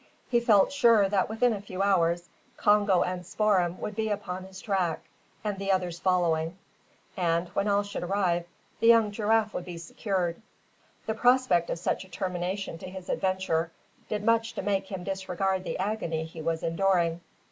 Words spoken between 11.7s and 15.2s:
such a termination to his adventure did much to make him